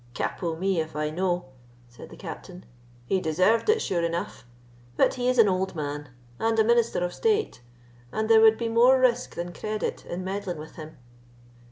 "Capot 0.15 0.57
me 0.59 0.79
if 0.79 0.95
I 0.95 1.11
know," 1.11 1.49
said 1.87 2.09
the 2.09 2.17
Captain. 2.17 2.65
"He 3.05 3.21
deserved 3.21 3.69
it 3.69 3.83
sure 3.83 4.01
enough; 4.01 4.47
but 4.97 5.13
he 5.13 5.29
is 5.29 5.37
an 5.37 5.47
old 5.47 5.75
man, 5.75 6.09
and 6.39 6.57
a 6.57 6.63
minister 6.63 7.01
of 7.05 7.13
state, 7.13 7.61
and 8.11 8.27
there 8.27 8.41
would 8.41 8.57
be 8.57 8.67
more 8.67 8.99
risk 8.99 9.35
than 9.35 9.53
credit 9.53 10.03
in 10.07 10.23
meddling 10.23 10.57
with 10.57 10.75
him. 10.75 10.97